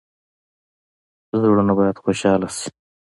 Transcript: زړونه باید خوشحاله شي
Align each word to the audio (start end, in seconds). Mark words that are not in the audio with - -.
زړونه 1.41 1.71
باید 1.79 2.01
خوشحاله 2.03 2.47
شي 2.57 2.67